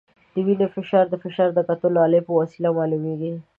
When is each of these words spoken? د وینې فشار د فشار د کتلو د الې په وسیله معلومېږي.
د 0.33 0.35
وینې 0.45 0.67
فشار 0.75 1.05
د 1.09 1.15
فشار 1.23 1.49
د 1.53 1.59
کتلو 1.69 1.99
د 2.03 2.03
الې 2.05 2.19
په 2.27 2.31
وسیله 2.39 2.69
معلومېږي. 2.77 3.33